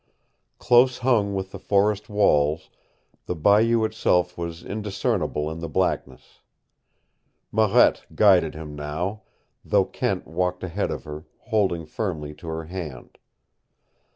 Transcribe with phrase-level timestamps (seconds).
[0.57, 2.71] Close hung with the forest walls,
[3.27, 6.39] the bayou itself was indiscernible in the blackness.
[7.51, 9.21] Marette guided him now,
[9.63, 13.19] though Kent walked ahead of her, holding firmly to her hand.